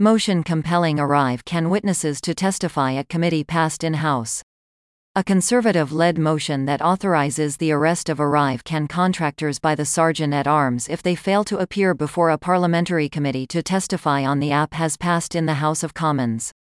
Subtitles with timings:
[0.00, 4.44] Motion compelling Arrive Can witnesses to testify at committee passed in House.
[5.16, 10.32] A conservative led motion that authorizes the arrest of Arrive Can contractors by the Sergeant
[10.32, 14.52] at Arms if they fail to appear before a parliamentary committee to testify on the
[14.52, 16.52] app has passed in the House of Commons.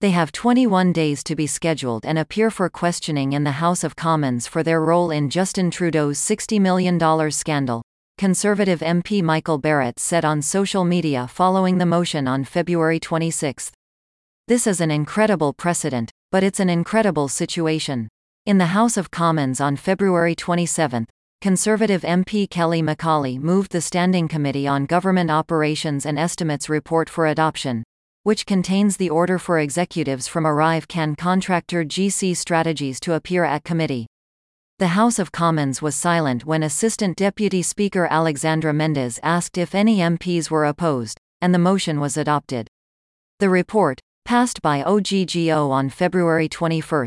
[0.00, 3.94] They have 21 days to be scheduled and appear for questioning in the House of
[3.94, 6.98] Commons for their role in Justin Trudeau's $60 million
[7.30, 7.83] scandal.
[8.16, 13.72] Conservative MP Michael Barrett said on social media following the motion on February 26.
[14.46, 18.08] This is an incredible precedent, but it's an incredible situation.
[18.46, 21.08] In the House of Commons on February 27,
[21.40, 27.26] Conservative MP Kelly McCauley moved the Standing Committee on Government Operations and Estimates report for
[27.26, 27.82] adoption,
[28.22, 33.64] which contains the order for executives from Arrive Can contractor GC Strategies to appear at
[33.64, 34.06] committee.
[34.80, 39.98] The House of Commons was silent when Assistant Deputy Speaker Alexandra Mendes asked if any
[39.98, 42.66] MPs were opposed, and the motion was adopted.
[43.38, 47.06] The report, passed by OGGO on February 21,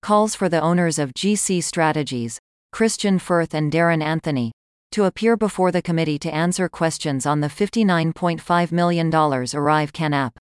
[0.00, 2.38] calls for the owners of GC Strategies,
[2.72, 4.52] Kristian Firth and Darren Anthony,
[4.92, 10.38] to appear before the committee to answer questions on the $59.5 million Arrive Can app.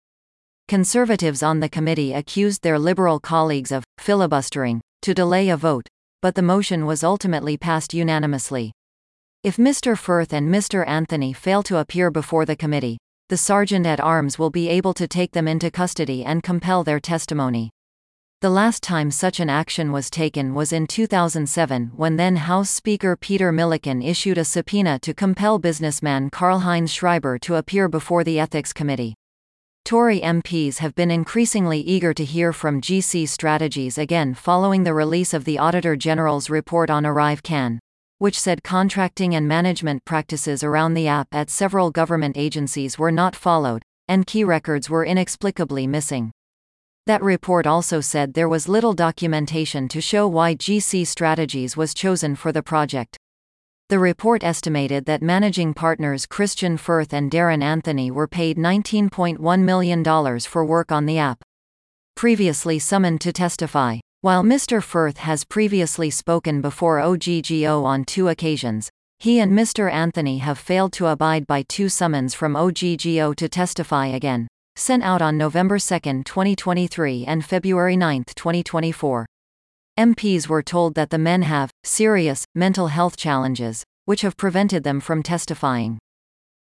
[0.68, 5.88] Conservatives on the committee accused their Liberal colleagues of filibustering to delay a vote,
[6.26, 8.72] but the motion was ultimately passed unanimously.
[9.44, 9.96] If Mr.
[9.96, 10.84] Firth and Mr.
[10.88, 12.98] Anthony fail to appear before the committee,
[13.30, 17.00] the sergeant at arms will be able to take them into custody and compel their
[17.00, 17.70] testimony.
[18.42, 23.16] The last time such an action was taken was in 2007 when then House Speaker
[23.16, 28.74] Peter Milliken issued a subpoena to compel businessman Karl-Heinz Schreiber to appear before the Ethics
[28.74, 29.14] Committee.
[29.86, 35.32] Tory MPs have been increasingly eager to hear from GC Strategies again following the release
[35.32, 37.80] of the Auditor General's report on Arrive Can,
[38.18, 43.36] which said contracting and management practices around the app at several government agencies were not
[43.36, 46.32] followed, and key records were inexplicably missing.
[47.06, 52.36] That report also said there was little documentation to show why GC Strategies was chosen
[52.36, 53.18] for the project.
[53.88, 60.40] The report estimated that managing partners Kristian Firth and Darren Anthony were paid $19.1 million
[60.40, 61.44] for work on the app.
[62.16, 63.98] Previously summoned to testify.
[64.22, 64.82] While Mr.
[64.82, 69.92] Firth has previously spoken before OGGO on two occasions, he and Mr.
[69.92, 75.22] Anthony have failed to abide by two summons from OGGO to testify again, sent out
[75.22, 79.28] on November 2, 2023 and February 9, 2024.
[79.98, 85.00] MPs were told that the men have serious mental health challenges, which have prevented them
[85.00, 85.98] from testifying.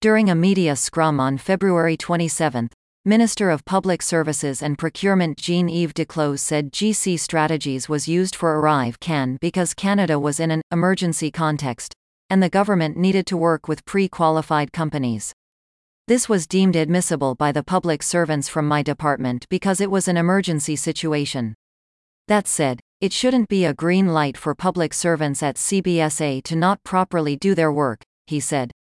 [0.01, 2.71] During a media scrum on February 27,
[3.05, 9.01] Minister of Public Services and Procurement Jean-Yves Duclos said GC Strategies was used for Arrive
[9.01, 11.95] Can because Canada was in an emergency context,
[12.31, 15.33] and the government needed to work with pre-qualified companies.
[16.07, 20.17] This was deemed admissible by the public servants from my department because it was an
[20.17, 21.57] emergency situation.
[22.29, 26.83] That said, it shouldn't be a green light for public servants at CBSA to not
[26.83, 28.71] properly do their work, he said.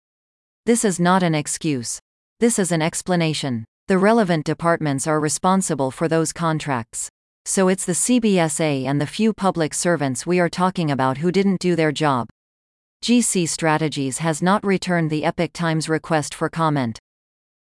[0.64, 2.00] This is not an excuse.
[2.40, 3.64] This is an explanation.
[3.88, 7.10] The relevant departments are responsible for those contracts.
[7.44, 11.60] So it's the CBSA and the few public servants we are talking about who didn't
[11.60, 12.28] do their job.
[13.04, 16.98] GC Strategies has not returned the Epoch Times request for comment.